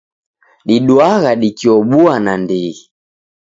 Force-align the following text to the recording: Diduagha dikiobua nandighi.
Diduagha 0.67 1.31
dikiobua 1.41 2.15
nandighi. 2.25 2.75